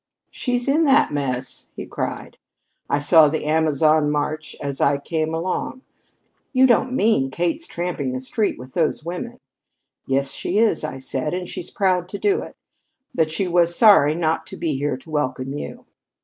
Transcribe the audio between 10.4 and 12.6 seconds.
is,' I said, 'and she's proud to do it.